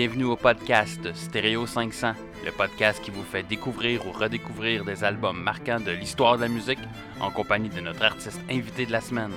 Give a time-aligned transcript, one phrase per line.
[0.00, 2.14] Bienvenue au podcast Stéréo 500,
[2.46, 6.48] le podcast qui vous fait découvrir ou redécouvrir des albums marquants de l'histoire de la
[6.48, 6.78] musique
[7.20, 9.34] en compagnie de notre artiste invité de la semaine.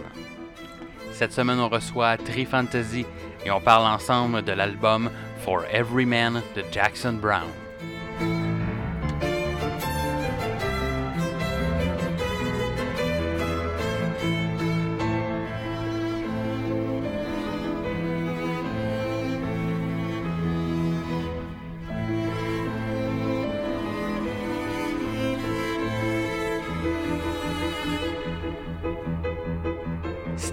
[1.11, 3.05] Cette semaine, on reçoit Tree Fantasy
[3.45, 7.62] et on parle ensemble de l'album For Every Man de Jackson Brown.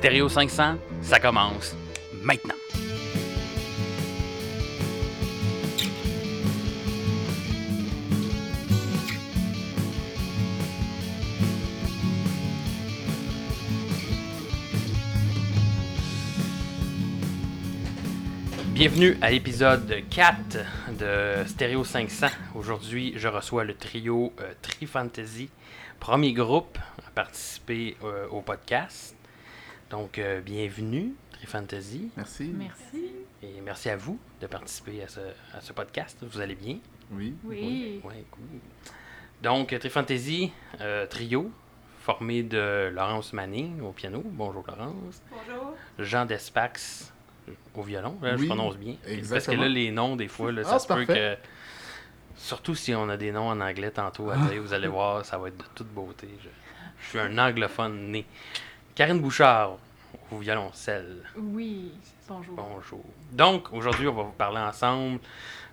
[0.00, 1.76] Stéréo 500, ça commence
[2.22, 2.54] maintenant.
[18.72, 20.36] Bienvenue à l'épisode 4
[20.98, 22.28] de Stéréo 500.
[22.54, 25.50] Aujourd'hui, je reçois le trio euh, Fantasy,
[25.98, 29.19] premier groupe à participer euh, au podcast.
[29.90, 32.10] Donc, euh, bienvenue, Tri Fantasy.
[32.16, 32.52] Merci.
[32.56, 33.12] Merci.
[33.42, 35.20] Et merci à vous de participer à ce,
[35.54, 36.18] à ce podcast.
[36.22, 36.78] Vous allez bien?
[37.10, 37.34] Oui.
[37.44, 38.00] Oui.
[38.04, 38.42] Oui, cool.
[39.42, 41.50] Donc, Tri Fantasy, euh, trio,
[42.00, 44.22] formé de Laurence Manning au piano.
[44.24, 45.22] Bonjour Laurence.
[45.30, 45.74] Bonjour.
[45.98, 47.12] Jean Despax
[47.74, 48.16] au violon.
[48.22, 48.94] Là, je prononce bien.
[49.02, 49.62] Parce que exactement.
[49.62, 51.36] là, les noms, des fois, là, Ah, ça se c'est peut que.
[52.36, 54.48] Surtout si on a des noms en anglais tantôt à Ah.
[54.50, 56.28] dire, vous allez voir, ça va être de toute beauté.
[56.42, 56.48] Je,
[57.02, 58.24] je suis un anglophone né.
[59.00, 59.78] Karine Bouchard
[60.30, 61.22] au violoncelle.
[61.34, 61.90] Oui.
[62.28, 62.54] Bonjour.
[62.54, 63.04] Bonjour.
[63.32, 65.20] Donc, aujourd'hui, on va vous parler ensemble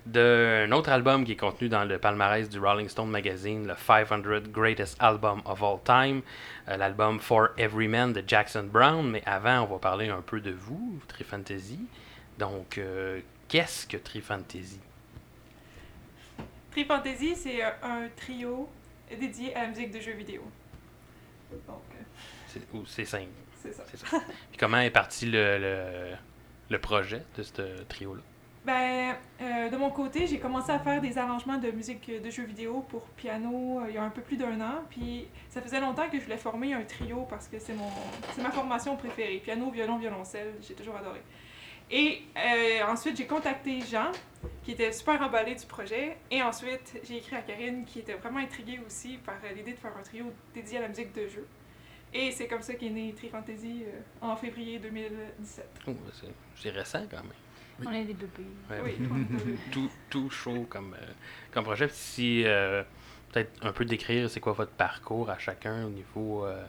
[0.05, 4.19] d'un autre album qui est contenu dans le palmarès du Rolling Stone Magazine, le 500
[4.49, 6.21] Greatest Album of All Time,
[6.69, 9.05] euh, l'album For Every Man de Jackson Brown.
[9.11, 11.81] Mais avant, on va parler un peu de vous, Tri Fantasy.
[12.39, 14.79] Donc, euh, qu'est-ce que Tri Fantasy?
[16.71, 18.69] Tri Fantasy, c'est un, trio
[19.09, 20.43] dédié à la musique de jeux vidéo.
[21.67, 21.96] Donc,
[22.59, 23.27] C'est ou c'est simple.
[23.61, 23.85] c'est ça.
[24.49, 26.15] Puis comment est parti le, le,
[26.69, 28.21] le projet de ce trio-là?
[28.65, 32.43] Ben, euh, de mon côté, j'ai commencé à faire des arrangements de musique de jeux
[32.43, 34.83] vidéo pour piano euh, il y a un peu plus d'un an.
[34.89, 37.89] Puis ça faisait longtemps que je voulais former un trio parce que c'est mon,
[38.35, 39.37] c'est ma formation préférée.
[39.41, 41.21] Piano, violon, violoncelle, j'ai toujours adoré.
[41.89, 44.11] Et euh, ensuite, j'ai contacté Jean,
[44.63, 46.17] qui était super emballé du projet.
[46.29, 49.95] Et ensuite, j'ai écrit à Karine, qui était vraiment intriguée aussi par l'idée de faire
[49.97, 51.47] un trio dédié à la musique de jeu.
[52.13, 55.65] Et c'est comme ça qu'est né Tri Fantasy euh, en février 2017.
[55.87, 57.31] Oh, c'est- c'est récent quand même.
[57.85, 58.29] On est des bébés.
[58.69, 58.81] Ouais.
[58.83, 59.55] Oui, deux.
[59.71, 61.05] tout, tout chaud comme, euh,
[61.51, 61.87] comme projet.
[61.89, 62.81] Si euh,
[63.31, 66.65] peut-être un peu décrire c'est quoi votre parcours à chacun au niveau euh,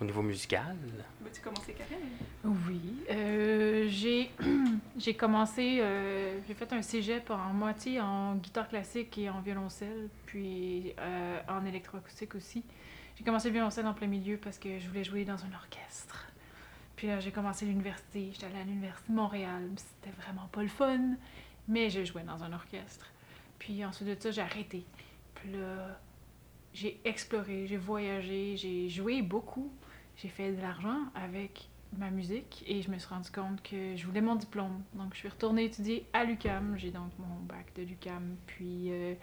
[0.00, 0.76] au niveau musical?
[1.20, 2.08] Veux-tu commencer, Karine?
[2.66, 4.30] Oui, euh, j'ai
[4.98, 10.08] j'ai commencé, euh, j'ai fait un cégep en moitié en guitare classique et en violoncelle,
[10.26, 12.64] puis euh, en électroacoustique aussi.
[13.16, 16.26] J'ai commencé le violoncelle en plein milieu parce que je voulais jouer dans un orchestre.
[16.96, 20.68] Puis là, j'ai commencé l'université, j'étais allée à l'université de Montréal, c'était vraiment pas le
[20.68, 21.16] fun,
[21.68, 23.10] mais je jouais dans un orchestre.
[23.58, 24.84] Puis ensuite de ça, j'ai arrêté.
[25.34, 25.98] Puis là,
[26.72, 29.72] j'ai exploré, j'ai voyagé, j'ai joué beaucoup.
[30.16, 34.06] J'ai fait de l'argent avec ma musique et je me suis rendu compte que je
[34.06, 34.82] voulais mon diplôme.
[34.94, 36.76] Donc je suis retournée étudier à l'UCAM.
[36.76, 38.36] J'ai donc mon bac de l'UCAM.
[38.46, 39.14] Puis euh,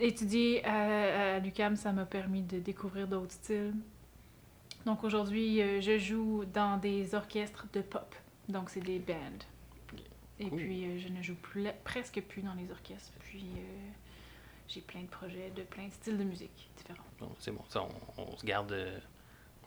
[0.00, 3.74] étudier à, à l'UCAM, ça m'a permis de découvrir d'autres styles.
[4.86, 8.14] Donc aujourd'hui, euh, je joue dans des orchestres de pop.
[8.48, 9.14] Donc c'est des bands.
[10.40, 10.58] Et Cool.
[10.58, 13.12] puis euh, je ne joue plus, presque plus dans les orchestres.
[13.20, 13.60] Puis euh,
[14.68, 17.02] j'ai plein de projets de plein de styles de musique différents.
[17.18, 17.82] Bon, c'est bon, ça,
[18.16, 18.98] on, on se garde euh,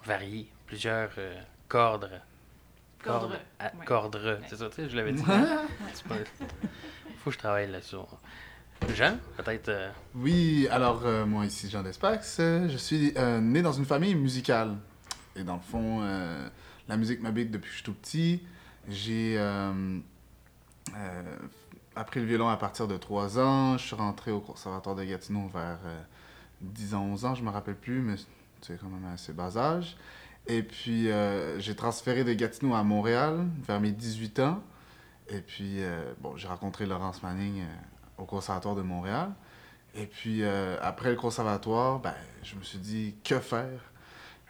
[0.06, 2.22] varié, plusieurs euh, cordes.
[3.04, 3.86] Cordre, à- ouais.
[3.86, 5.24] cordre, c'est ça, tu sais, je l'avais dit.
[5.24, 6.16] pas-
[7.18, 7.96] Faut que je travaille là-dessus.
[8.90, 9.70] Jean, peut-être.
[9.70, 14.16] euh, Oui, alors euh, moi ici Jean Despax, je suis euh, né dans une famille
[14.16, 14.76] musicale.
[15.36, 16.02] Et dans le fond,
[16.90, 18.44] la musique m'habite depuis que je suis tout petit.
[18.90, 19.40] J'ai
[21.96, 23.78] appris le violon à partir de 3 ans.
[23.78, 26.02] Je suis rentré au conservatoire de Gatineau vers euh,
[26.62, 28.16] 10 ans, 11 ans, je me rappelle plus, mais
[28.62, 29.96] c'est quand même assez bas âge.
[30.48, 31.08] Et puis
[31.60, 34.62] j'ai transféré de Gatineau à Montréal vers mes 18 ans.
[35.30, 35.78] Et puis,
[36.20, 37.62] bon, j'ai rencontré Laurence Manning
[38.22, 39.32] au conservatoire de Montréal.
[39.96, 42.14] Et puis, euh, après le conservatoire, ben,
[42.44, 43.82] je me suis dit, que faire?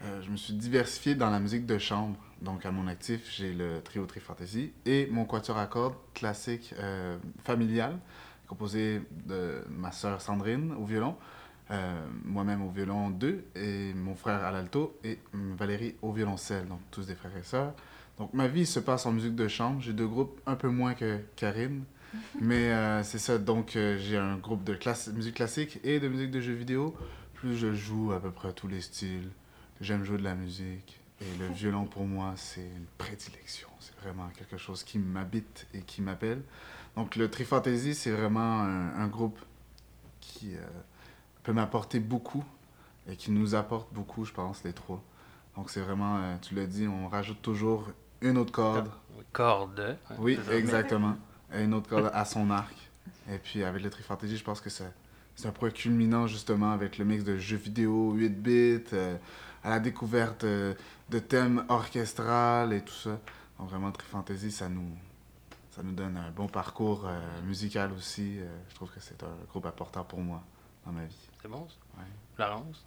[0.04, 2.18] Euh, je me suis diversifié dans la musique de chambre.
[2.42, 6.74] Donc, à mon actif, j'ai le trio Tri Fantasy et mon quatuor à cordes classique
[6.80, 7.98] euh, familial,
[8.48, 11.16] composé de ma sœur Sandrine au violon,
[12.26, 16.68] moi-même au violon 2 et mon frère à l'alto et Valérie au violoncelle.
[16.68, 17.74] Donc, tous des frères et sœurs.
[18.18, 19.82] Donc ma vie se passe en musique de chambre.
[19.82, 21.86] J'ai deux groupes, un peu moins que Karine.
[22.40, 26.08] Mais euh, c'est ça, donc euh, j'ai un groupe de classe, musique classique et de
[26.08, 26.96] musique de jeux vidéo.
[27.34, 29.30] Plus je joue à peu près tous les styles.
[29.80, 31.00] J'aime jouer de la musique.
[31.22, 33.68] Et le violon pour moi, c'est une prédilection.
[33.80, 36.42] C'est vraiment quelque chose qui m'habite et qui m'appelle.
[36.96, 39.40] Donc le Trifantasy, c'est vraiment un, un, groupe
[40.19, 40.60] qui euh,
[41.44, 42.44] peut m'apporter beaucoup
[43.08, 45.04] et qui nous apporte beaucoup, je pense, les trois.
[45.56, 47.88] Donc c'est vraiment, euh, tu l'as dit, on rajoute toujours
[48.22, 48.90] une autre corde.
[49.31, 49.98] Corde.
[50.18, 51.16] Oui, exactement.
[51.53, 52.75] Une autre corde à son arc.
[53.30, 54.86] Et puis avec le Trifantasy, je pense que c'est
[55.45, 59.18] un projet culminant justement avec le mix de jeux vidéo 8 bits, euh,
[59.63, 60.74] à la découverte euh,
[61.09, 63.19] de thèmes orchestrales et tout ça.
[63.59, 64.89] Donc vraiment, Trifantasy, ça nous,
[65.71, 68.39] ça nous donne un bon parcours euh, musical aussi.
[68.39, 70.42] Euh, je trouve que c'est un groupe important pour moi
[70.86, 71.30] dans ma vie.
[71.42, 71.75] C'est bon, ça?
[72.00, 72.07] Ouais.
[72.36, 72.86] Florence?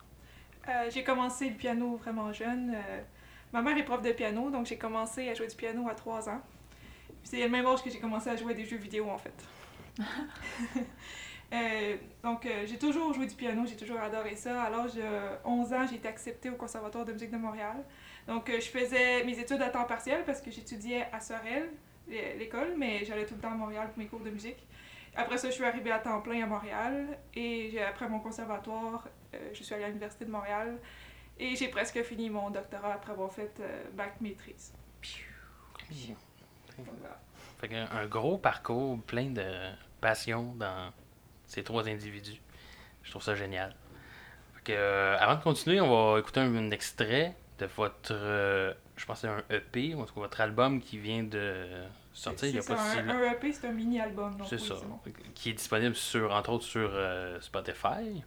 [0.68, 2.72] Euh, j'ai commencé le piano vraiment jeune.
[2.74, 3.02] Euh,
[3.52, 6.28] ma mère est prof de piano, donc j'ai commencé à jouer du piano à 3
[6.28, 6.40] ans.
[7.24, 9.34] C'est le même âge que j'ai commencé à jouer à des jeux vidéo, en fait.
[11.52, 14.62] Euh, donc, euh, j'ai toujours joué du piano, j'ai toujours adoré ça.
[14.64, 15.02] À l'âge de
[15.44, 17.76] 11 ans, j'ai été acceptée au Conservatoire de musique de Montréal.
[18.26, 21.70] Donc, euh, je faisais mes études à temps partiel parce que j'étudiais à Sorel,
[22.08, 24.66] l'é- l'école, mais j'allais tout le temps à Montréal pour mes cours de musique.
[25.14, 27.06] Après ça, je suis arrivée à temps plein à Montréal
[27.36, 30.76] et après mon conservatoire, euh, je suis allée à l'Université de Montréal
[31.38, 34.72] et j'ai presque fini mon doctorat après avoir fait euh, bac maîtrise.
[36.08, 36.16] Donc,
[36.78, 37.20] voilà.
[37.60, 39.44] Fait qu'un un gros parcours plein de
[40.00, 40.92] passion dans
[41.46, 42.40] ces trois individus.
[43.02, 43.74] Je trouve ça génial.
[44.56, 48.72] Fait que, euh, avant de continuer, on va écouter un, un extrait de votre, euh,
[48.96, 51.66] je pense que c'est un EP, ou en tout cas votre album qui vient de
[52.12, 54.36] sortir C'est ça, un, EP, c'est un mini-album.
[54.36, 54.74] donc C'est oui, ça.
[54.86, 54.98] bon.
[55.34, 58.22] Qui est disponible sur, entre autres sur euh, Spotify.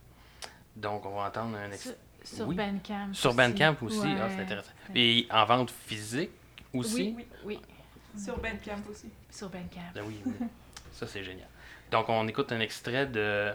[0.75, 1.97] Donc on va entendre un Sur, extrait.
[2.23, 2.55] sur Oui.
[2.55, 3.13] Bandcamp.
[3.13, 4.71] Sur Bandcamp aussi, ah, c'est intéressant.
[4.95, 6.29] Et en vente physique
[6.73, 7.13] aussi?
[7.17, 7.59] Oui, Oui,
[8.15, 9.09] sur Bandcamp aussi.
[9.30, 9.92] sur Bandcamp.
[9.95, 10.33] Ben oui, oui.
[10.92, 11.48] Ça, c'est génial.
[11.92, 13.51] Donc, on écoute un extrait de.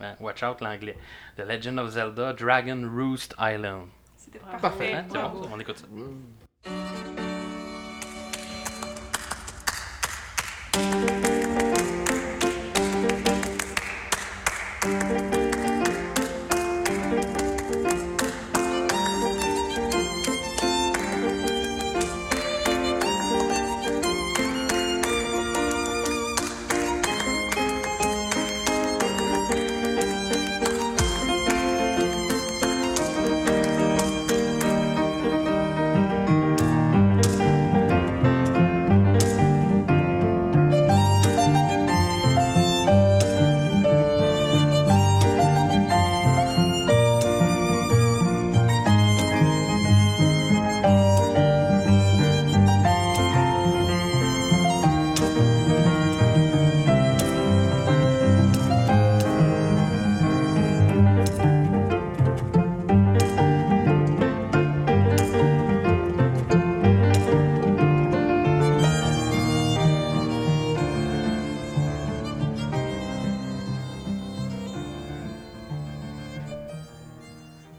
[0.00, 0.96] hein, watch out l'anglais.
[1.36, 3.88] The Legend of Zelda Dragon Roost Island.
[4.16, 4.58] C'était Bravo.
[4.58, 4.94] parfait.
[4.94, 5.06] Hein?
[5.10, 5.48] Bon?
[5.52, 5.86] On écoute ça.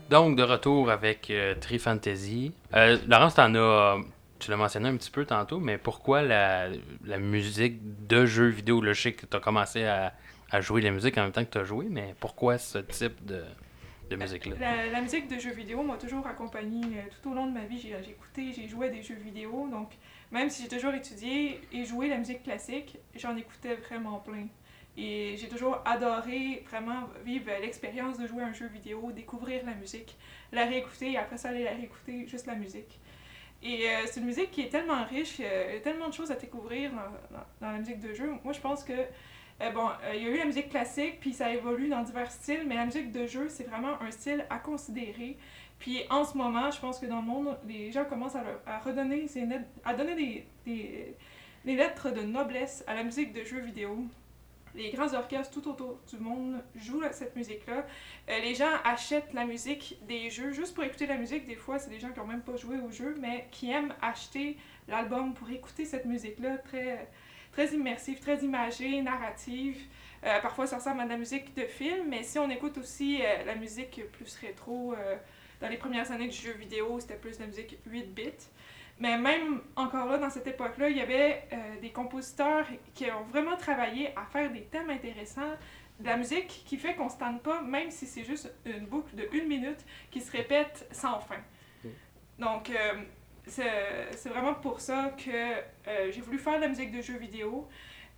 [0.10, 2.52] Donc, de retour avec euh, Tri Fantasy.
[2.74, 3.98] Euh, Laurence, t'en as,
[4.40, 6.70] tu l'as mentionné un petit peu tantôt, mais pourquoi la,
[7.20, 8.84] musique de jeux vidéo?
[8.84, 10.12] Je sais que tu as commencé à,
[10.62, 13.44] jouer la musique en même temps que tu as joué, mais pourquoi ce type de,
[14.16, 14.56] musique-là?
[14.92, 17.80] La, musique de jeux vidéo m'a toujours accompagnée euh, tout au long de ma vie.
[17.80, 19.68] J'ai écouté, j'ai joué des jeux vidéo.
[19.70, 19.92] Donc,
[20.32, 24.48] même si j'ai toujours étudié et joué la musique classique, j'en écoutais vraiment plein.
[24.98, 29.74] Et j'ai toujours adoré vraiment vivre l'expérience de jouer à un jeu vidéo, découvrir la
[29.74, 30.18] musique,
[30.52, 33.00] la réécouter et après ça aller la réécouter, juste la musique.
[33.64, 36.32] Et euh, c'est une musique qui est tellement riche, il y a tellement de choses
[36.32, 38.32] à découvrir dans, dans- la musique de jeu.
[38.44, 41.34] Moi, je pense que euh, bon, euh, il y a eu la musique classique, puis
[41.34, 44.60] ça évolue dans divers styles, mais la musique de jeu, c'est vraiment un style à
[44.60, 45.38] considérer.
[45.80, 48.80] Puis en ce moment, je pense que dans le monde, les gens commencent à, à
[48.80, 49.26] redonner
[49.86, 51.16] à donner des, des,
[51.66, 54.06] des lettres de noblesse à la musique de jeux vidéo.
[54.76, 57.86] Les grands orchestres tout autour du monde jouent cette musique-là.
[58.30, 61.48] Euh, les gens achètent la musique des jeux juste pour écouter la musique.
[61.48, 63.94] Des fois, c'est des gens qui n'ont même pas joué au jeu, mais qui aiment
[64.02, 64.58] acheter
[64.88, 67.10] l'album pour écouter cette musique-là très,
[67.52, 69.78] très immersive, très imagée, narrative.
[70.24, 73.22] Euh, parfois, ça ressemble à de la musique de film, mais si on écoute aussi
[73.22, 74.94] euh, la musique plus rétro,
[75.62, 78.32] dans les premières années du jeu vidéo, c'était plus de la musique 8 bits.
[79.00, 83.24] Mais même encore là, dans cette époque-là, il y avait euh, des compositeurs qui ont
[83.24, 85.56] vraiment travaillé à faire des thèmes intéressants,
[86.00, 88.86] de la musique qui fait qu'on ne se tente pas, même si c'est juste une
[88.86, 91.36] boucle de une minute qui se répète sans fin.
[92.38, 92.94] Donc, euh,
[93.46, 95.30] c'est vraiment pour ça que
[95.88, 97.68] euh, j'ai voulu faire de la musique de jeux vidéo.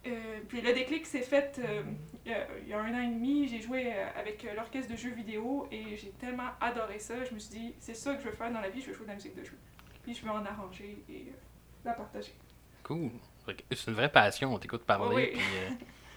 [0.08, 1.84] Euh, puis le déclic s'est fait euh,
[2.26, 3.48] il y a- un an et demi.
[3.48, 7.24] J'ai joué avec l'orchestre de jeux vidéo et j'ai tellement adoré ça.
[7.24, 8.94] Je me suis dit, c'est ça que je veux faire dans la vie, je veux
[8.94, 9.58] jouer de la musique de jeu.
[10.04, 11.32] Puis je veux en arranger et euh,
[11.86, 12.34] la partager.
[12.84, 13.10] Cool.
[13.72, 15.16] C'est une vraie passion, on t'écoute parler.
[15.16, 15.28] Oui.
[15.34, 15.70] puis, euh,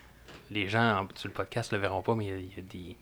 [0.50, 2.58] les gens en- sur le podcast le verront pas, mais il y a, il y
[2.58, 2.96] a des,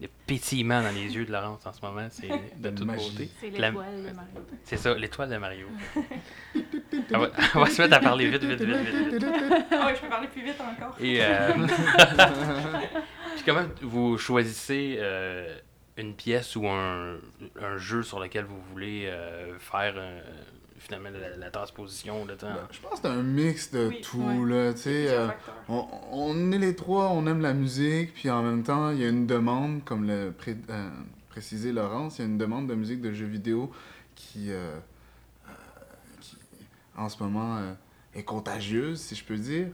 [0.00, 2.06] des pétillements dans les yeux de Laurence en ce moment.
[2.10, 3.30] C'est de toute beauté.
[3.40, 4.40] C'est l'étoile de Mario.
[4.64, 5.66] C'est ça, l'étoile de Mario.
[7.14, 9.12] on, va, on va se mettre à parler vite, vite, vite, vite.
[9.22, 9.26] vite.
[9.70, 10.96] Ah ouais, je peux parler plus vite encore.
[11.00, 11.66] Et euh,
[13.36, 15.58] puis comment vous choisissez euh,
[15.96, 17.16] une pièce ou un,
[17.60, 20.22] un jeu sur lequel vous voulez euh, faire euh,
[20.78, 22.48] finalement la, la transposition de temps?
[22.52, 24.50] Ben, Je pense que c'est un mix de Oui, tout, ouais.
[24.50, 25.06] là, tu sais.
[25.10, 25.28] Euh,
[25.68, 29.04] on, on est les trois, on aime la musique, puis en même temps, il y
[29.04, 30.88] a une demande, comme le pré- euh,
[31.28, 33.70] précisé Laurence, il y a une demande de musique de jeux vidéo
[34.14, 34.76] qui, euh,
[35.48, 35.52] euh,
[36.20, 36.36] qui
[36.96, 37.72] en ce moment, euh,
[38.14, 39.68] est contagieuse, si je peux dire.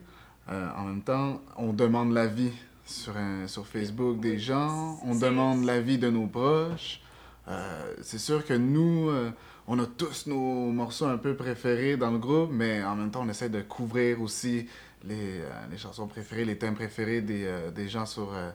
[0.51, 2.53] Euh, en même temps, on demande l'avis
[2.89, 7.01] sur, un- sur Facebook des gens, on demande l'avis de nos proches.
[7.49, 9.31] Euh, c'est sûr que nous, euh,
[9.67, 13.23] on a tous nos morceaux un peu préférés dans le groupe, mais en même temps,
[13.25, 14.67] on essaie de couvrir aussi
[15.05, 18.51] les, euh, les chansons préférées, les thèmes préférés des, euh, des gens sur, euh,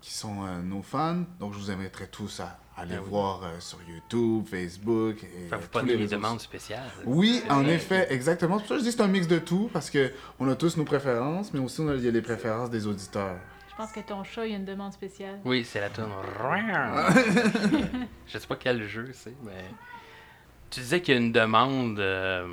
[0.00, 1.24] qui sont euh, nos fans.
[1.40, 3.08] Donc, je vous inviterai tous à aller Ah oui.
[3.08, 6.84] voir euh, sur YouTube, Facebook et Faites-vous euh, pas les demandes spéciales?
[7.04, 8.58] oui, en effet, exactement.
[8.58, 10.48] C'est pour ça que je dis que c'est un mix de tout, parce que on
[10.48, 13.38] a tous nos préférences, mais aussi on a, il y a les préférences des auditeurs.
[13.78, 15.38] Je pense que ton chat, il y a une demande spéciale.
[15.44, 16.04] Oui, c'est la tune.
[18.26, 19.64] Je sais pas quel jeu c'est, mais.
[20.70, 22.48] Tu disais qu'il y a une demande euh,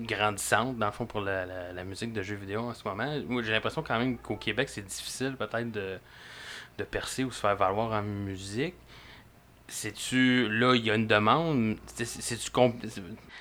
[0.00, 3.08] grandissante, dans le fond, pour la, la- la musique de jeux vidéo en ce moment.
[3.28, 5.98] Moi, j'ai l'impression quand même qu'au Québec, c'est difficile peut-être de,
[6.78, 8.74] de percer ou se faire valoir en musique.
[9.66, 10.48] C'est-tu.
[10.50, 11.76] Là, il y a une demande?
[11.86, 12.50] C'est- C'est-tu.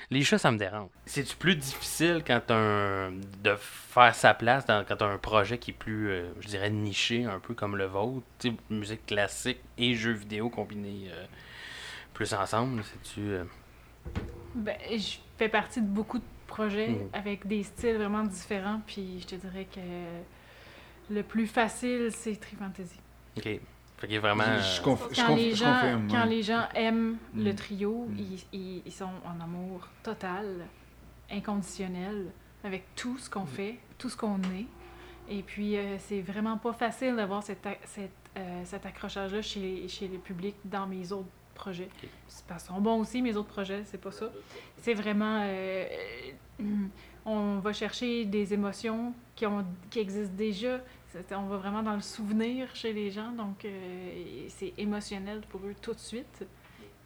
[0.10, 0.89] Les chats, ça me dérange.
[1.06, 3.12] C'est-tu plus difficile quand un.
[3.44, 6.70] de faire sa place dans, quand t'as un projet qui est plus, euh, je dirais,
[6.70, 8.25] niché, un peu comme le vôtre?
[8.39, 11.25] Tu sais, musique classique et jeux vidéo combinés euh,
[12.13, 12.84] plus ensemble.
[12.84, 13.22] C'est-tu.
[13.22, 13.44] euh,
[14.56, 17.10] Ben, je fais partie de beaucoup de projets Mhm.
[17.13, 19.80] avec des styles vraiment différents, puis je te dirais que
[21.13, 23.00] le plus facile, c'est Tree Fantasy.
[23.38, 23.60] Ok.
[24.03, 24.43] Fait qu'il y a vraiment.
[24.43, 24.95] je, je euh, je Quand,
[25.33, 26.07] conf- les je gens, confirme.
[26.12, 26.29] quand ouais.
[26.29, 27.55] les gens aiment le Mm.
[27.55, 28.17] trio, Mm.
[28.19, 30.45] ils, ils- ils sont en amour total,
[31.31, 32.25] inconditionnel,
[32.65, 34.65] avec tout ce qu'on fait, tout ce qu'on est.
[35.29, 39.88] Et puis, euh, c'est vraiment pas facile d'avoir cet, a- cet, euh, cet accrochage-là chez,
[39.88, 41.88] chez le public dans mes autres projets.
[42.03, 42.10] Ok.
[42.27, 44.25] C'est parce qu'ils sont bons aussi, mes autres projets, c'est pas ça.
[44.81, 45.39] C'est vraiment...
[45.43, 45.86] euh,
[47.63, 50.79] va chercher des émotions qui, ont, qui existent déjà.
[51.32, 55.75] On va vraiment dans le souvenir chez les gens, donc euh, c'est émotionnel pour eux
[55.82, 56.46] tout de suite.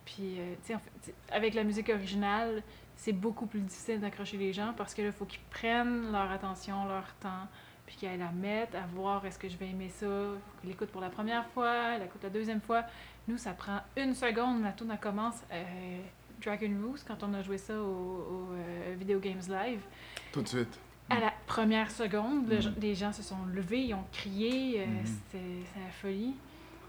[0.05, 2.63] Puis, euh, tu sais, avec la musique originale,
[2.95, 6.31] c'est beaucoup plus difficile d'accrocher les gens parce que là, il faut qu'ils prennent leur
[6.31, 7.47] attention, leur temps,
[7.85, 10.07] puis qu'ils la mettre, à voir est-ce que je vais aimer ça?
[10.07, 12.83] Faut qu'ils l'écoutent pour la première fois, l'écoutent la deuxième fois.
[13.27, 15.43] Nous, ça prend une seconde, la elle commence.
[15.51, 15.99] Euh,
[16.43, 19.81] Dragon Roost, quand on a joué ça au, au, euh, Video Games Live,
[20.31, 20.79] Tout de suite.
[21.09, 22.75] à la première seconde, le- Mhm.
[22.79, 26.35] les gens se sont levés, ils ont crié, euh, c'était c'est la folie.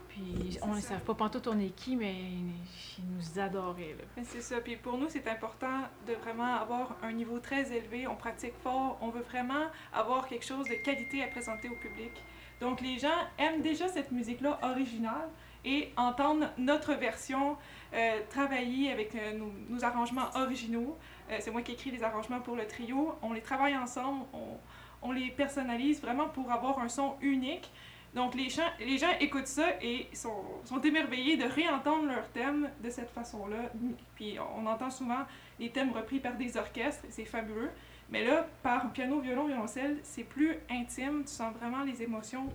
[0.09, 3.95] Puis on ne savait pas pantoute on est qui, mais ils nous adoraient.
[3.97, 4.03] Là.
[4.17, 4.59] Mais c'est ça.
[4.59, 8.05] Puis pour nous, c'est important de vraiment avoir un niveau très élevé.
[8.07, 8.97] On pratique fort.
[9.01, 12.11] On veut vraiment avoir quelque chose de qualité à présenter au public.
[12.59, 15.29] Donc les gens aiment déjà cette musique-là originale
[15.65, 17.57] et entendre notre version
[17.93, 19.37] euh, travailler avec euh,
[19.69, 20.97] nos, arrangements originaux.
[21.31, 23.15] Euh, c'est moi qui écris les arrangements pour le trio.
[23.21, 24.25] On les travaille ensemble.
[24.33, 24.57] On,
[25.01, 27.71] on les personnalise vraiment pour avoir un son unique.
[28.13, 32.69] Donc les gens, les gens écoutent ça et sont, sont émerveillés de réentendre leur thème
[32.83, 33.71] de cette façon-là.
[34.15, 35.25] Puis on entend souvent
[35.59, 37.69] les thèmes repris par des orchestres, c'est fabuleux.
[38.11, 41.23] Mais là, par piano, violon, violoncelle, c'est plus intime.
[41.23, 42.49] Tu sens vraiment les émotions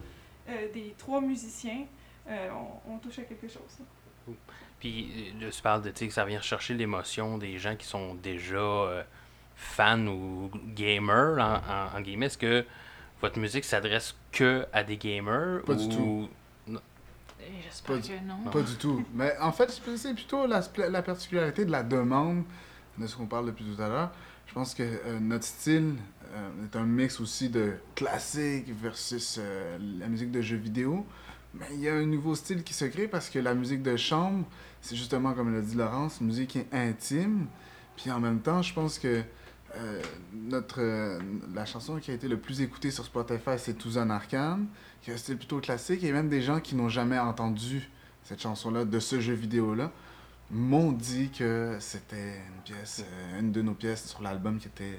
[0.48, 1.86] euh, des trois musiciens.
[2.28, 2.48] Euh,
[2.86, 4.34] on, on touche à quelque chose.
[4.80, 7.76] Puis euh, là, tu parles de, tu sais, que ça vient chercher l'émotion des gens
[7.76, 9.02] qui sont déjà euh,
[9.56, 11.56] fans ou gamers, en,
[11.94, 12.26] en, en guillemets.
[12.26, 12.64] Est-ce que
[13.20, 15.76] votre musique s'adresse que à des gamers Pas ou...
[15.76, 16.28] du tout.
[17.62, 18.50] J'espère Pas du- que non.
[18.50, 19.04] Pas du tout.
[19.12, 22.44] Mais en fait, c'est c'est plutôt la, la particularité de la demande
[22.96, 24.10] de ce qu'on parle depuis tout à l'heure.
[24.46, 25.94] Je pense que euh, notre style
[26.32, 31.06] euh, est un mix aussi de classique versus euh, la musique de jeux vidéo.
[31.54, 33.96] Mais il y a un nouveau style qui se crée parce que la musique de
[33.96, 34.44] chambre,
[34.80, 37.46] c'est justement, comme l'a dit Laurence, une musique intime.
[37.96, 39.22] Puis en même temps, je pense que
[39.76, 41.18] euh, notre, euh,
[41.54, 44.66] la chanson qui a été le plus écoutée sur Spotify, c'est Touzan Arcane,
[45.02, 46.02] qui est un style plutôt classique.
[46.02, 47.88] Et même des gens qui n'ont jamais entendu
[48.24, 49.92] cette chanson-là, de ce jeu vidéo-là,
[50.50, 54.98] m'ont dit que c'était une pièce, euh, une de nos pièces sur l'album qui était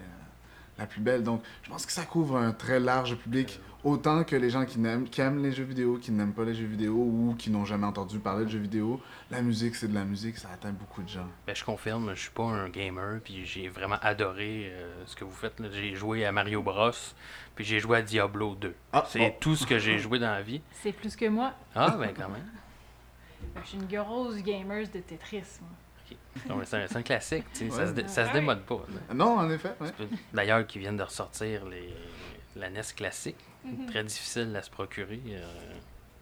[0.77, 1.23] la plus belle.
[1.23, 4.79] Donc, je pense que ça couvre un très large public, autant que les gens qui,
[4.79, 7.65] n'aiment, qui aiment les jeux vidéo, qui n'aiment pas les jeux vidéo ou qui n'ont
[7.65, 8.99] jamais entendu parler de jeux vidéo.
[9.31, 11.27] La musique, c'est de la musique, ça atteint beaucoup de gens.
[11.47, 15.23] Ben, je confirme, je suis pas un gamer, puis j'ai vraiment adoré euh, ce que
[15.23, 15.59] vous faites.
[15.59, 15.67] là.
[15.71, 16.91] J'ai joué à Mario Bros,
[17.55, 18.75] puis j'ai joué à Diablo 2.
[18.91, 19.37] Ah, C'est oh.
[19.39, 20.61] tout ce que j'ai joué dans la vie.
[20.71, 21.53] C'est plus que moi.
[21.75, 22.45] Ah, ben quand même.
[23.53, 25.69] Ben, Je suis une grosse gamer de Tetris, moi.
[26.49, 28.33] Non, mais C'est un, classique, tu sais, ça, se dé- ça se Ouais.
[28.33, 28.83] démode pas.
[29.07, 29.13] là.
[29.13, 29.89] Non, en effet, ouais.
[30.33, 31.93] D'ailleurs, qui viennent de ressortir les,
[32.55, 33.37] la NES classique.
[33.63, 33.85] Mhm.
[33.87, 35.43] Très difficile à se procurer euh,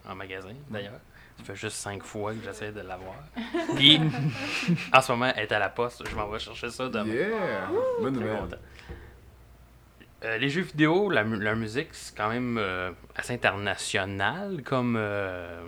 [0.10, 1.00] en magasin, d'ailleurs.
[1.40, 3.16] Ça fait juste cinq fois que j'essaie de l'avoir.
[3.76, 4.00] Puis,
[4.94, 6.08] en ce moment, elle est à la poste.
[6.08, 7.06] Je m'en vais chercher ça demain.
[7.12, 7.70] Yeah!
[8.00, 8.40] Bonne Très nouvelle.
[8.40, 8.58] content.
[10.26, 14.96] Euh, les jeux vidéo, la, mu- la musique, c'est quand même euh, assez international comme
[14.98, 15.62] euh,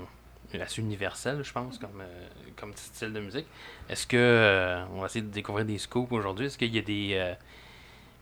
[0.62, 3.48] assez universel, je pense, comme, euh, comme style de musique.
[3.90, 6.48] Est-ce que euh, on va essayer de découvrir des scoops aujourd'hui?
[6.48, 7.34] Est-ce qu'il y a des euh,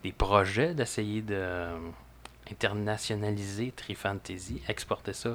[0.04, 1.68] des projets d'essayer de
[2.52, 5.30] internationaliser Trifantasy, exporter ça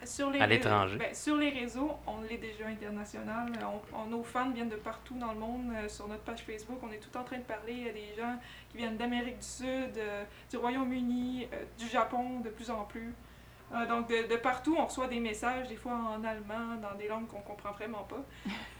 [0.00, 0.96] à Sur les À l'étranger?
[0.98, 3.52] ben, sur les réseaux, on l'est déjà international.
[3.62, 5.72] On, on- nos fans viennent de partout dans le monde.
[5.74, 8.38] Euh, Sur notre page Facebook, on est tout en train de parler à des gens
[8.70, 13.12] qui viennent d'Amérique du Sud, euh, du Royaume-Uni, euh, du Japon de plus en plus.
[13.74, 17.08] Euh, donc de, de partout, on reçoit des messages, des fois en allemand, dans des
[17.08, 18.22] langues qu'on comprend vraiment pas.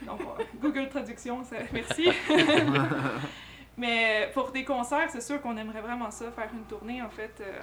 [0.04, 2.08] Donc on- Google Traduction, ça, merci.
[3.78, 7.32] Mais pour des concerts, c'est sûr qu'on aimerait vraiment ça, faire une tournée en fait.
[7.40, 7.58] euh,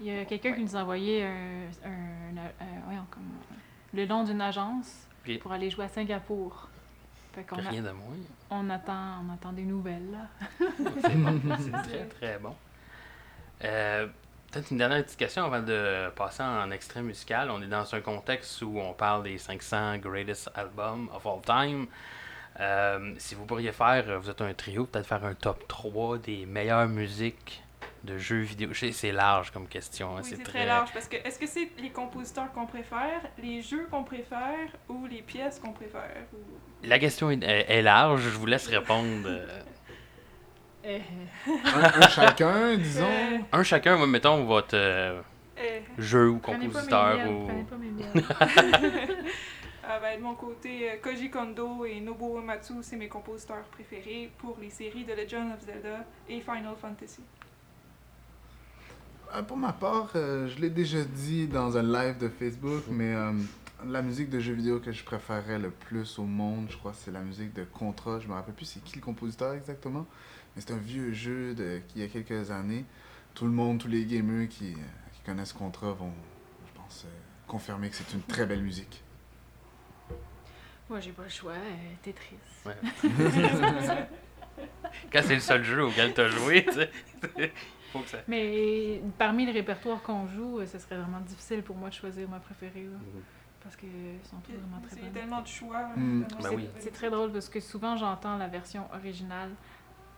[0.00, 3.22] Il y a quelqu'un qui nous a envoyé un, un- un- voyons, comme,
[3.52, 3.54] euh,
[3.94, 5.06] le nom d'une agence
[5.40, 6.68] pour aller jouer à Singapour.
[7.32, 8.16] Fait qu'on a- rien de moins.
[8.50, 10.10] on attend, on attend des nouvelles.
[10.10, 10.66] Là.
[11.00, 11.40] C'est bon.
[11.60, 12.56] C'est très, très bon.
[14.52, 17.50] Euh, Peut-être une dernière petite question avant de passer en extrait musical.
[17.50, 21.86] On est dans un contexte où on parle des 500 greatest albums of all time.
[22.60, 26.44] Euh, si vous pourriez faire, vous êtes un trio, peut-être faire un top 3 des
[26.44, 27.62] meilleures musiques
[28.04, 28.70] de jeux vidéo.
[28.74, 30.16] C'est large comme question.
[30.16, 30.66] hein, Oui, c'est très...
[30.66, 35.06] large parce que est-ce que c'est les compositeurs qu'on préfère, les jeux qu'on préfère ou
[35.06, 36.10] les pièces qu'on préfère?
[36.34, 38.20] Ou- La question est, est- est large.
[38.22, 39.28] Je vous laisse répondre.
[40.84, 43.06] Un, un chacun, disons.
[43.52, 45.20] Un chacun, mettons votre euh,
[45.58, 47.30] euh, jeu ou prenez pas mes compositeur.
[47.30, 47.46] ou...
[47.46, 48.22] prenez pas mes
[49.88, 54.30] ah ben, de mon côté, euh, Koji Kondo et Nobuo Uematsu, c'est mes compositeurs préférés
[54.38, 57.22] pour les séries de Legend of Zelda et Final Fantasy.
[59.34, 63.14] Euh, pour ma part, euh, je l'ai déjà dit dans un live de Facebook, mais
[63.14, 63.32] euh,
[63.86, 67.10] la musique de jeux vidéo que je préférerais le plus au monde, je crois, c'est
[67.10, 68.18] la musique de Contra.
[68.20, 70.06] Je me rappelle plus c'est qui le compositeur exactement,
[70.54, 72.84] mais c'est un vieux jeu de, qui y a quelques années.
[73.34, 76.12] Tout le monde, tous les gamers qui, qui connaissent Contra vont,
[76.66, 77.10] je pense, euh,
[77.46, 79.02] confirmer que c'est une très belle musique.
[80.90, 81.52] Moi, j'ai pas le choix.
[81.52, 82.36] euh, Tetris.
[82.66, 82.76] Ouais.
[85.12, 86.90] Quand c'est le seul jeu auquel tu as joué, tu sais.
[87.92, 88.18] Faut que ça.
[88.28, 92.28] Mais parmi le répertoire qu'on joue, euh, ce serait vraiment difficile pour moi de choisir
[92.28, 92.84] ma préférée.
[92.84, 93.22] là, Mhm.
[93.62, 93.88] Parce qu'ils
[94.24, 95.12] sont tous vraiment très C'est bonnes.
[95.12, 95.88] tellement de choix.
[95.96, 96.24] Mm.
[96.24, 96.68] tellement Ben oui.
[96.78, 99.50] C'est très drôle parce que souvent j'entends la version originale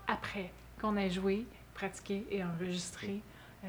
[0.09, 3.21] après qu'on ait joué, pratiqué et enregistré
[3.65, 3.69] euh,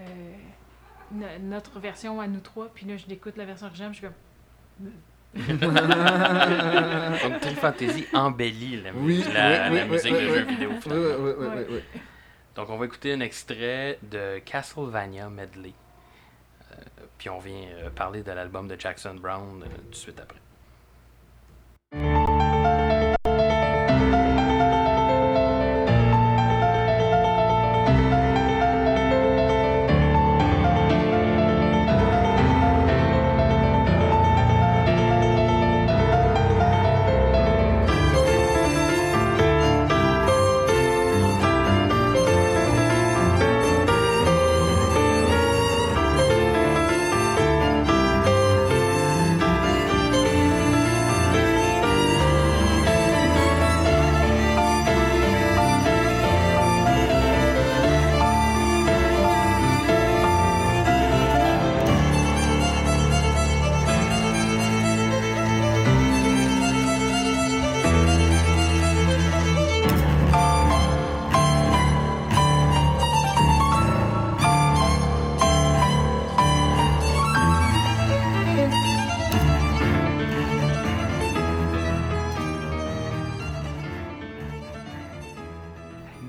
[1.11, 2.67] no- notre version à nous trois.
[2.73, 4.91] Puis là, je l'écoute la version originale, je suis comme.
[5.35, 10.33] Donc, Tree Fantasy embellit la, mu- Oui, la, oui, la oui, musique oui, de oui,
[10.33, 10.53] jeux oui.
[10.53, 10.69] vidéo.
[10.71, 11.33] Oui, finalement.
[11.37, 11.79] oui, oui.
[12.55, 15.73] Donc, on va écouter un extrait de Castlevania Medley.
[17.17, 20.39] Puis on vient euh, parler de l'album de Jackson Brown euh, tout de suite après.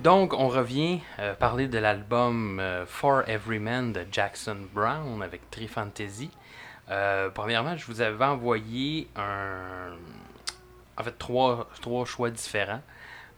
[0.06, 5.50] Donc, on revient euh, parler de l'album euh, For Every Man de Jackson Brown avec
[5.50, 6.30] Tree Fantasy.
[6.88, 9.96] Euh, premièrement, je vous avais envoyé un,
[11.02, 12.82] fait trois, trois choix différents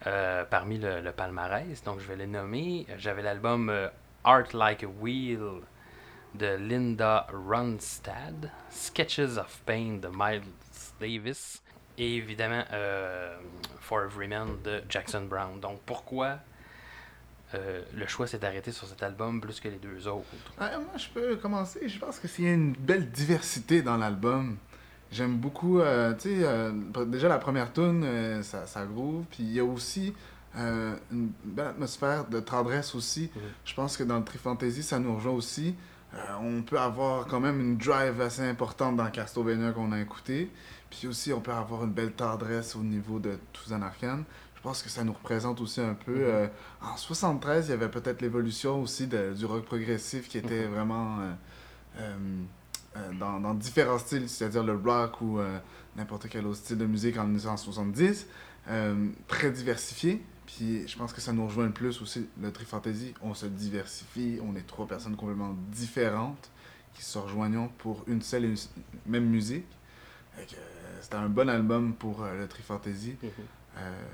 [0.07, 1.83] euh, parmi le, palmarès.
[1.85, 2.87] Donc, je vais les nommer.
[2.99, 3.73] J'avais l'album
[4.23, 5.63] Art Like a Wheel
[6.35, 10.43] de Linda Ronstadt, Sketches of Pain de Miles
[11.01, 11.63] Davis
[11.97, 12.65] et évidemment
[13.81, 15.61] For Every Man de Jackson Brown.
[15.61, 16.41] Donc, pourquoi
[17.55, 20.27] euh, le choix s'est arrêté sur cet album plus que les deux autres?
[20.61, 21.89] Ouais, moi, je peux commencer.
[21.89, 24.57] Je pense que s'il y a une belle diversité dans l'album,
[25.11, 26.73] j'aime beaucoup, euh, tu sais, euh,
[27.07, 29.25] déjà la première tune, ça, ça groove.
[29.31, 30.15] Puis il y a aussi
[30.55, 33.31] une belle atmosphère de tendresse aussi.
[33.35, 33.43] Mhm.
[33.65, 35.75] Je pense que dans le Tri Fantasy, ça nous rejoint aussi.
[36.41, 40.51] On peut avoir quand même une drive assez importante dans Castlevania qu'on a écouté.
[40.91, 44.25] Puis aussi, on peut avoir une belle tendresse au niveau de Tuzan Arcane.
[44.59, 46.13] Je pense que ça nous représente aussi un peu.
[46.17, 46.21] Mhm.
[46.23, 46.47] euh,
[46.83, 50.75] en 73, il y avait peut-être l'évolution aussi de- du rock progressif qui était Mhm.
[50.75, 51.33] vraiment euh,
[52.97, 55.39] euh, dans, dans différents styles, c'est-à-dire le rock ou
[55.97, 58.27] n'importe quel autre style de musique en 1970.
[58.71, 60.23] euh, très diversifié.
[60.45, 63.15] Puis je pense que ça nous rejoint le plus aussi, le Tri Fantasy.
[63.23, 66.51] On se diversifie, on est trois personnes complètement différentes
[66.93, 68.57] qui se rejoignent pour une seule et une
[69.07, 69.65] même musique.
[71.01, 73.17] C'était un bon album pour le Tri Fantasy.
[73.25, 73.29] Euh,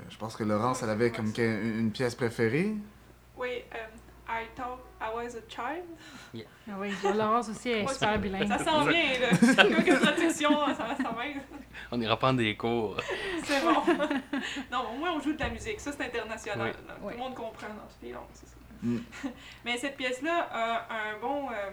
[0.09, 2.73] je pense que Laurence, elle avait comme une pièce préférée.
[3.37, 3.77] Oui, euh,
[4.27, 5.85] I thought I was a child.
[6.69, 8.47] Ah oui, Laurence aussi est super bilingue.
[8.47, 9.63] Ça sent bien, là.
[9.63, 11.41] Quelques traductions, ça, ça m'aide.
[11.91, 12.97] On ira prendre des cours.
[13.43, 13.73] C'est bon.
[14.71, 15.79] non, au moins on joue de la musique.
[15.79, 16.73] Ça, c'est international.
[17.01, 17.13] Oui.
[17.13, 18.55] Tout le monde comprend dans toutes les langues, c'est ça.
[18.81, 18.97] Mm.
[19.65, 21.49] Mais cette pièce-là a un bon.
[21.49, 21.71] euh,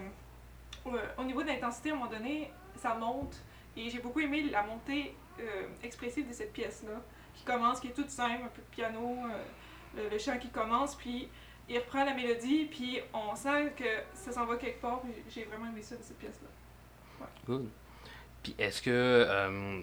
[0.85, 3.37] au- au niveau de l'intensité, à un moment donné, ça monte.
[3.77, 7.01] Et j'ai beaucoup aimé la montée euh, expressive de cette pièce-là,
[7.45, 9.43] qui commence, qui est toute simple, un peu de piano, euh,
[10.05, 11.29] le, le chant qui commence, puis
[11.69, 15.01] il reprend la mélodie, puis on sent que ça s'en va quelque part.
[15.01, 16.49] puis J'ai vraiment aimé ça de cette pièce-là.
[17.47, 17.69] Good.
[18.43, 19.81] Puis est-ce que, euh,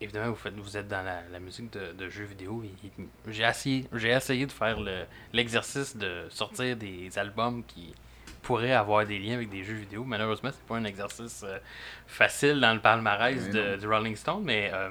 [0.00, 2.62] évidemment, vous, faites, vous êtes dans la, la musique de, de jeux vidéo.
[2.64, 2.92] et- et
[3.28, 7.94] J'ai essayé, j'ai essayé de faire le- l'exercice de sortir des albums qui
[8.42, 10.04] pourraient avoir des liens avec des jeux vidéo.
[10.04, 11.58] Malheureusement, c'est pas un exercice euh,
[12.06, 14.90] facile dans le palmarès de, du Rolling Stone, mais euh,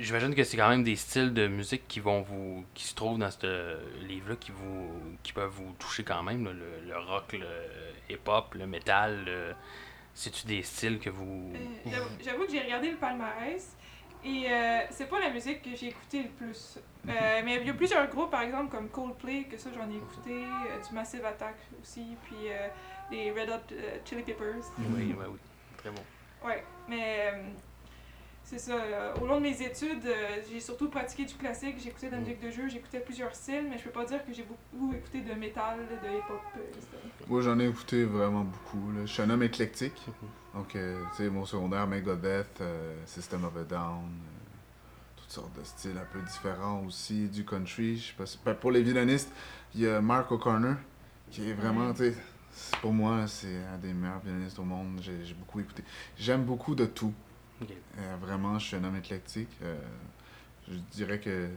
[0.00, 3.18] j'imagine que c'est quand même des styles de musique qui vont vous qui se trouvent
[3.18, 4.90] dans ce livre-là qui vous
[5.22, 9.24] qui peuvent vous toucher quand même là, le, le rock, le hip-hop, le metal.
[9.24, 9.54] le-
[10.14, 11.52] C'est-tu des styles que vous.
[11.54, 11.90] Euh,
[12.24, 13.76] j'avoue- que j'ai regardé le palmarès
[14.24, 16.78] et euh, c'est pas la musique que j'ai écoutée le plus.
[17.08, 19.96] Euh, mais il y a plusieurs groupes, par exemple, comme Coldplay, que ça j'en ai
[19.96, 22.48] écouté, euh, du Massive Attack aussi, puis
[23.10, 24.64] des Red Hot Chili Peppers.
[24.78, 25.38] Oui, oui, oui.
[25.76, 26.02] Très bon.
[26.44, 27.32] Ouais, mais
[28.50, 28.72] c'est ça.
[28.74, 32.18] euh, au long de mes études, euh, j'ai surtout pratiqué du classique, j'écoutais de la
[32.18, 32.20] Mm.
[32.24, 35.20] musique de jeu, j'écoutais plusieurs styles, mais je peux pas dire que j'ai beaucoup écouté
[35.20, 36.86] de métal, de hip-hop, euh, etc.
[37.26, 38.90] Moi, j'en ai écouté vraiment beaucoup.
[38.92, 39.00] là.
[39.04, 40.00] Je suis un homme éclectique.
[40.54, 45.58] Donc, euh, tu sais, mon secondaire, Megadeth, euh, System of a Down, euh, toutes sortes
[45.58, 47.96] de styles un peu différents aussi, du country.
[47.98, 49.30] Je sais pas si- ben, pour les violonistes,
[49.74, 50.76] il y a Mark O'Connor,
[51.30, 51.94] qui est vraiment, Ouais.
[51.94, 52.16] tu sais,
[52.80, 55.00] pour moi, c'est un des meilleurs violonistes au monde.
[55.02, 55.84] J'ai beaucoup écouté.
[56.16, 57.12] J'aime beaucoup de tout.
[57.62, 59.50] Euh, vraiment, je suis un homme éclectique.
[59.62, 59.76] Euh,
[60.70, 61.48] je dirais que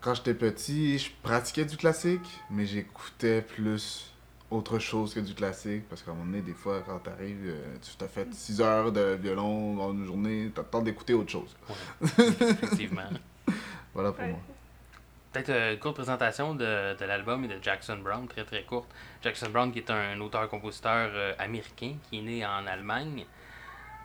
[0.00, 4.12] quand j'étais petit, je pratiquais du classique, mais j'écoutais plus
[4.50, 5.88] autre chose que du classique.
[5.88, 8.92] Parce qu'à un moment donné, des fois, quand t'arrives, euh, tu t'as fait 6 heures
[8.92, 11.56] de violon dans une journée, t'as le temps d'écouter autre chose.
[11.68, 12.06] Ouais,
[12.40, 13.08] effectivement.
[13.94, 14.30] Voilà pour Ouais.
[14.30, 14.40] moi.
[15.32, 18.88] Peut-être une courte présentation de, de l'album et de Jackson Brown, très très courte.
[19.22, 23.24] Jackson Brown, qui est un auteur-compositeur américain qui est né en Allemagne.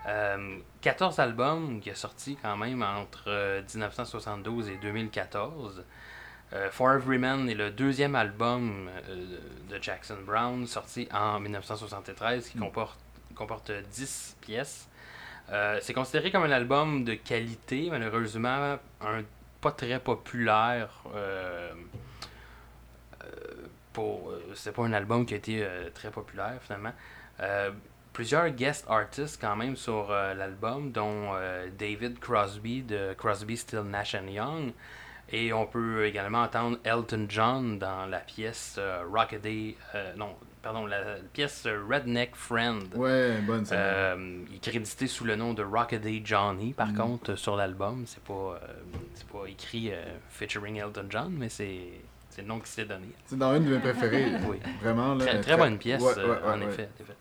[0.08, 5.84] Euh, 14 albums qui a sorti quand même entre euh, 1972 et 2014.
[6.54, 9.26] Euh, For Every Man est le deuxième album euh,
[9.70, 12.62] de Jackson Brown, sorti en 1973, qui Mm.
[12.62, 13.00] comporte,
[13.34, 14.88] comporte 10 pièces.
[15.52, 19.24] Euh, c'est considéré comme un album de qualité, malheureusement, un
[19.62, 20.90] pas très populaire.
[21.16, 21.72] euh,
[23.24, 23.28] euh,
[23.94, 26.92] pour, euh, c'est pas un album qui a été euh, très populaire finalement.
[28.16, 33.82] Plusieurs guest artists quand même sur euh, l'album, dont euh, David Crosby de Crosby, Still
[33.82, 34.72] Nash and Young.
[35.32, 40.30] Et on peut également entendre Elton John dans la pièce euh, Rockaday, euh, non,
[40.64, 42.84] pardon, la pièce Redneck Friend.
[42.96, 44.16] Ouais, bonne ça.
[44.16, 46.96] Il est crédité sous le nom de Rockaday Johnny, par Mm.
[46.98, 48.04] contre, sur l'album.
[48.06, 48.58] C'est pas,
[49.14, 49.92] c'est pas écrit
[50.30, 51.80] featuring Elton John, mais c'est,
[52.30, 53.08] c'est le nom qui s'est donné.
[53.26, 54.28] C'est dans une de mes préférées.
[54.48, 54.58] Oui.
[54.82, 55.26] Vraiment, là.
[55.26, 56.68] Très, très bonne pièce, Ouais, ouais, ouais, en ouais.
[56.68, 56.88] effet.
[56.98, 57.14] en effet.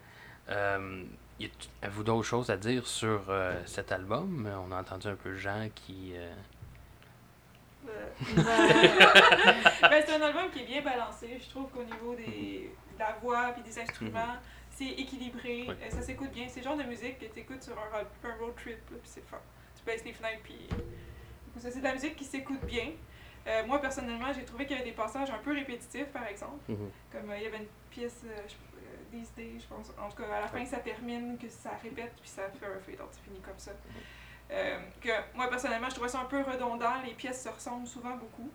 [0.49, 1.05] Euh,
[1.41, 1.51] y
[1.83, 4.49] Avez-vous d'autres choses à dire sur euh, cet album?
[4.69, 6.13] On a entendu un peu Jean qui.
[6.15, 6.33] euh,
[8.37, 11.39] ben, c'est un album qui est bien balancé.
[11.43, 14.37] Je trouve qu'au niveau des, de la voix et des instruments,
[14.71, 15.69] c'est équilibré.
[15.91, 16.47] Ça s'écoute bien.
[16.49, 18.79] C'est le genre de musique que tu écoutes sur un, road- un road trip.
[18.87, 19.39] puis c'est fun.
[19.77, 20.69] Tu baisses les fenêtres, puis.
[21.59, 22.91] C'est de la musique qui s'écoute bien.
[23.47, 26.59] Euh, moi, personnellement, j'ai trouvé qu'il y avait des passages un peu répétitifs, par exemple.
[26.69, 26.91] Mhm.
[27.13, 28.55] Comme euh, il y avait une pièce, euh, je-
[29.15, 29.91] These Days, je pense.
[29.99, 32.79] En tout cas, à la fin, ça termine, que ça répète, puis ça fait un
[32.81, 33.71] fade out, c'est fini comme ça.
[34.51, 37.01] Euh, que moi, personnellement, je trouvais ça un peu redondant.
[37.07, 38.51] Les pièces se ressemblent souvent beaucoup.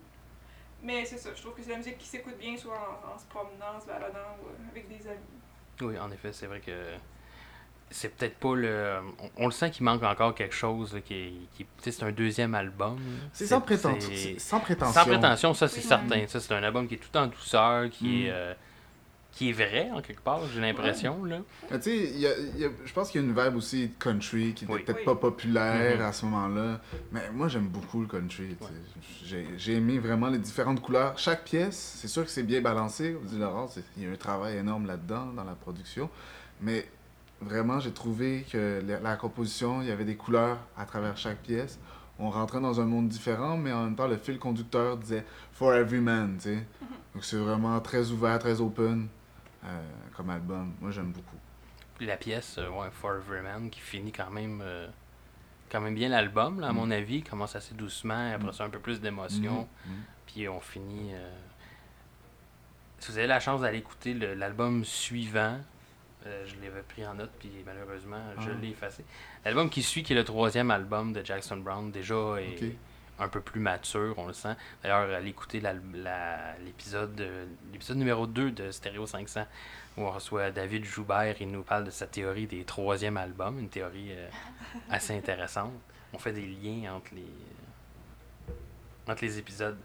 [0.82, 3.18] Mais c'est ça, je trouve que c'est la musique qui s'écoute bien, soit en, en
[3.18, 5.18] se promenant, en se baladant ou euh, avec des amis.
[5.82, 6.72] Oui, en effet, c'est vrai que
[7.90, 8.98] c'est peut-être pas le.
[9.18, 12.04] On, on le sent qu'il manque encore quelque chose, là, qui, qui, tu sais, c'est
[12.04, 12.98] un deuxième album.
[13.32, 14.92] C'est sans, préten- c'est- c'est sans prétention.
[15.02, 15.86] Sans prétention, ça c'est Oui.
[15.86, 16.26] certain.
[16.28, 18.26] Ça c'est un album qui est tout en douceur, qui Mm.
[18.26, 18.54] est euh,
[19.32, 21.38] qui est vrai en quelque part, j'ai l'impression là.
[21.70, 23.56] Tu sais, il y a- il y a- je pense qu'il y a une vibe
[23.56, 24.82] aussi de country qui était Oui.
[24.82, 25.04] peut-être Oui.
[25.04, 26.04] pas populaire Mhm.
[26.04, 26.80] à ce moment-là.
[27.12, 28.56] Mais moi, j'aime beaucoup le country.
[28.58, 28.72] tu sais.
[29.24, 31.18] J'ai j'ai aimé vraiment les différentes couleurs.
[31.18, 33.12] Chaque pièce, c'est sûr que c'est bien balancé.
[33.12, 36.10] Comme dit Laurent, il y a un travail énorme là-dedans, dans la production.
[36.60, 36.86] Mais
[37.40, 41.38] vraiment, j'ai trouvé que la, la composition, il y avait des couleurs à travers chaque
[41.38, 41.78] pièce.
[42.18, 45.72] On rentrait dans un monde différent, mais en même temps, le fil conducteur disait For
[45.74, 46.66] Every Man, tu sais.
[47.14, 49.08] Donc c'est vraiment très ouvert, très open
[50.16, 50.74] comme album.
[50.80, 51.36] Moi, j'aime beaucoup.
[51.98, 54.88] Puis la pièce, euh, ouais, Forever Man, qui finit quand même euh,
[55.70, 56.76] quand même bien l'album, là, à Mm.
[56.76, 58.52] mon avis, commence assez doucement, après Mm.
[58.52, 59.92] ça un peu plus d'émotion, Mhm.
[60.26, 61.14] puis on finit.
[61.14, 61.30] euh,
[62.98, 65.58] Si vous avez la chance d'aller écouter l'album suivant,
[66.26, 68.54] euh, je l'avais pris en note, puis malheureusement, je Ah.
[68.60, 69.04] l'ai effacé.
[69.44, 72.56] L'album qui suit, qui est le troisième album de Jackson Brown, déjà est.
[73.20, 74.54] un peu plus mature, on le sent.
[74.82, 75.62] D'ailleurs, allez écouter
[76.64, 79.44] l'épisode de- l'épisode numéro 2 de Stereo 500,
[79.96, 83.68] où on reçoit David Joubert, il nous parle de sa théorie des troisièmes albums, une
[83.68, 84.28] théorie euh,
[84.90, 85.72] assez intéressante.
[86.12, 87.22] On fait des liens entre les,
[89.08, 89.78] euh, épisodes.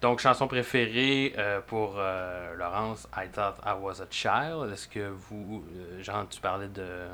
[0.00, 4.72] Donc, chanson préférée euh, pour euh, Laurence, I Thought I Was a Child.
[4.72, 7.06] Est-ce que vous, euh, Jean, tu parlais de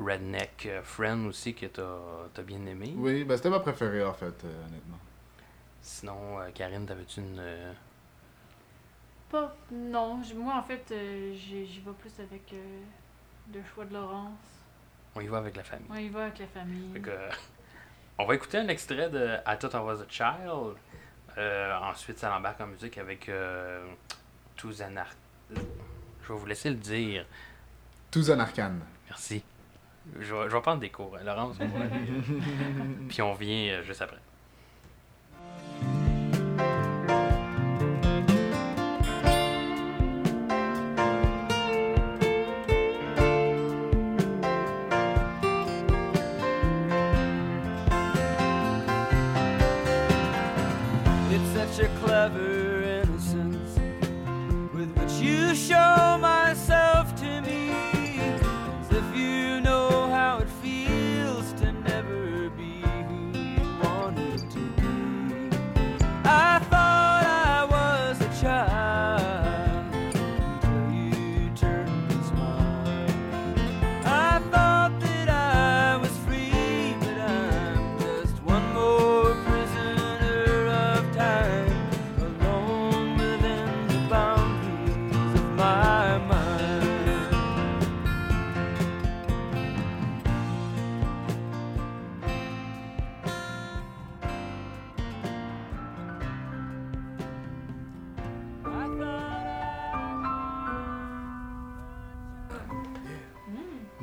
[0.00, 2.92] Redneck euh, Friend aussi que tu as, bien aimé?
[2.96, 4.98] Oui, ben c'était ma préférée en fait, euh, honnêtement.
[5.82, 7.38] Sinon, euh, Karine, t'avais-tu une.
[7.38, 7.72] euh,
[9.30, 9.54] Pas.
[9.72, 12.80] Non, moi en fait, euh, j'y vais plus avec euh,
[13.54, 14.38] le choix de Laurence.
[15.14, 15.86] On y va avec la famille.
[15.90, 16.92] On y va avec la famille.
[16.92, 17.30] Fait que, euh,
[18.18, 20.76] on va écouter un extrait de I Thought I Was a Child.
[21.38, 23.86] Euh, ensuite, ça l'embarque en musique avec euh,
[24.56, 25.14] Tous Anar-
[25.50, 27.24] Je vais vous laisser le dire.
[28.10, 28.80] Tous arcane.
[29.08, 29.42] Merci.
[30.18, 31.56] Je vais, je vais prendre des cours, hein, Laurence.
[33.08, 34.16] Puis on vient euh, juste après.
[51.32, 52.69] It's such a clever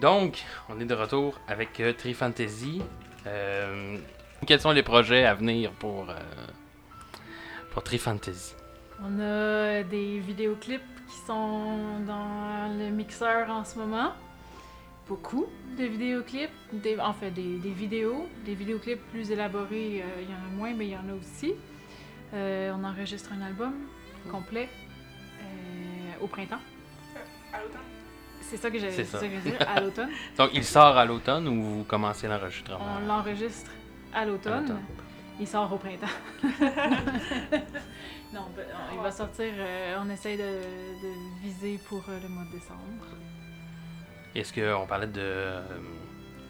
[0.08, 2.82] Donc, on est de retour avec euh, Tri Fantasy.
[3.26, 3.98] Euh,
[4.46, 6.15] quels sont les projets à venir pour, euh,
[7.74, 8.56] pour Tri Fantasy?
[9.04, 14.13] On a des vidéoclips qui sont dans le mixeur en ce moment.
[15.10, 20.30] Beaucoup de vidéoclips, des, en fait des, des vidéos, des vidéoclips plus élaborés, euh, il
[20.30, 21.54] y en a moins, mais il y en a aussi.
[22.34, 23.74] Euh, on enregistre un album
[24.32, 24.70] complet
[25.41, 26.62] euh, au printemps.
[28.49, 30.10] C'est ça que j'allais dire, à l'automne.
[30.38, 32.79] Donc, il sort à l'automne ou vous commencez l'enregistrement?
[33.01, 33.71] On l'enregistre
[34.13, 34.77] à l'automne.
[35.39, 36.07] Il sort au printemps.
[38.33, 39.45] non, ben, il va sortir.
[39.57, 41.12] euh, on essaye de, de
[41.43, 43.05] viser pour euh, le mois de décembre.
[44.33, 45.62] Est-ce qu'on parlait de, euh,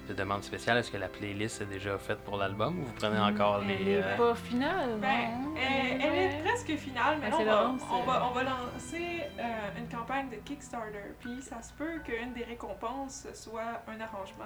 [0.07, 0.77] de demande spéciale?
[0.77, 3.91] Est-ce que la playlist est déjà faite pour l'album ou vous prenez encore Elle les.
[3.91, 4.97] est euh, pas finale.
[4.99, 5.53] Ben, non?
[5.57, 8.43] elle, elle est presque finale, mais Ben, là, on, c'est va, on, va, on va
[8.43, 9.43] lancer euh,
[9.77, 11.13] une campagne de Kickstarter.
[11.19, 14.45] Puis ça se peut qu'une des récompenses soit un arrangement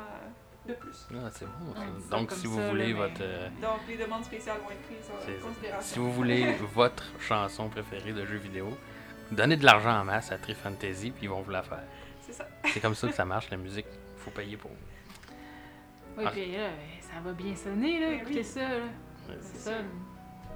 [0.68, 1.08] de plus.
[1.14, 1.74] Ah, c'est bon.
[2.12, 3.22] Donc, si vous ça, voulez là, votre.
[3.22, 5.94] euh, Donc les demandes spéciales vont être prises en considération.
[5.94, 8.70] Si vous voulez votre chanson préférée de jeu vidéo,
[9.32, 11.84] donnez de l'argent en masse à Tri Fantasy puis ils vont vous la faire.
[12.20, 12.46] C'est ça.
[12.66, 13.88] C'est comme ça que ça marche la musique.
[14.18, 14.70] Faut payer pour.
[16.18, 16.32] Oui, Ah.
[16.32, 16.70] puis là,
[17.00, 18.08] ça va bien sonner, là.
[18.10, 18.44] Ben Écoutez oui.
[18.44, 18.68] ça, là.
[18.70, 19.86] Ouais, Ça sonne.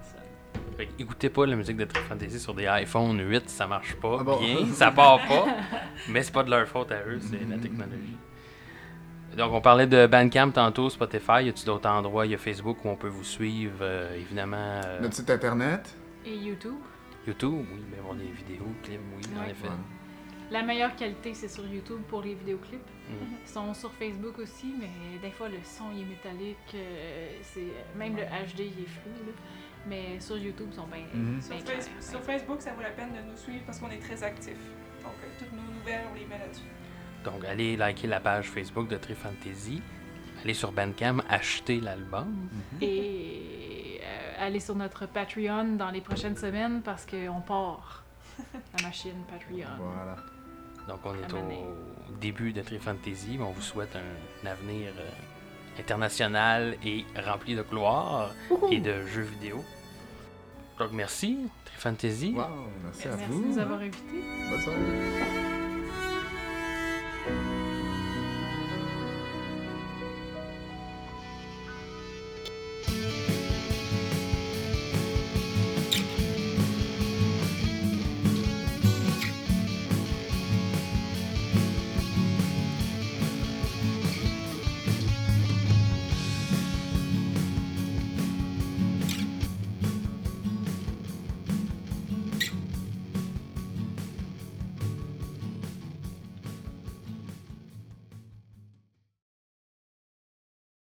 [0.01, 0.75] Ça sonne.
[0.77, 3.95] Fait que écoutez pas la musique de Trip Fantasy sur des iPhone 8, ça marche
[3.95, 4.39] pas Ah bon?
[4.39, 5.45] bien, ça part pas,
[6.09, 8.17] mais c'est pas de leur faute à eux, c'est la technologie.
[9.37, 12.83] Donc on parlait de Bandcamp tantôt, Spotify, y a-tu d'autres endroits, il y a Facebook
[12.85, 15.93] où on peut vous suivre, euh, évidemment, euh, Notre site internet?
[16.25, 16.75] Et YouTube.
[17.27, 19.51] YouTube, oui, mais avoir des vidéos, clips, oui, en Ouais.
[19.51, 19.67] effet.
[19.67, 19.73] Ouais.
[20.51, 22.79] La meilleure qualité, c'est sur YouTube pour les vidéoclips.
[23.09, 23.27] Mhm.
[23.43, 24.89] Ils sont sur Facebook aussi, mais
[25.21, 26.57] des fois le son il est métallique.
[26.75, 29.11] euh, c'est même le HD il est flou.
[29.25, 29.33] là.
[29.87, 31.41] Mais sur YouTube, ils sont bien Mhm.
[31.41, 31.89] Sur, Face-
[32.25, 34.53] Facebook, ça vaut la peine de nous suivre parce qu'on est très actifs.
[35.03, 36.63] Donc, euh, toutes nos nouvelles, on les met là-dessus.
[37.23, 39.81] Donc allez liker la page Facebook de Trip Fantasy,
[40.43, 42.49] allez sur Bandcamp, acheter l'album.
[42.81, 48.03] Et euh, allez sur notre Patreon dans les prochaines semaines parce qu'on part.
[48.77, 49.69] La machine Patreon.
[49.79, 50.17] Voilà.
[50.87, 56.77] Donc on est au début de Trip Fantasy, on vous souhaite un, avenir euh, international
[56.85, 58.31] et rempli de gloire
[58.71, 59.63] et de jeux vidéo.
[60.77, 62.33] Donc merci, Trip Fantasy.
[62.35, 62.43] Wow,
[62.83, 63.41] merci, à Merci vous.
[63.41, 64.23] de nous avoir invités.
[64.49, 65.54] Bonne soirée.